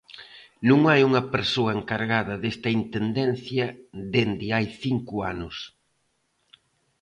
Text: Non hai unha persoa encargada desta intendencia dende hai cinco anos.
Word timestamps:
Non 0.69 0.79
hai 0.89 1.01
unha 1.09 1.23
persoa 1.33 1.75
encargada 1.79 2.33
desta 2.43 2.69
intendencia 2.79 3.65
dende 4.13 4.47
hai 4.55 4.67
cinco 4.83 5.15
anos. 5.33 5.55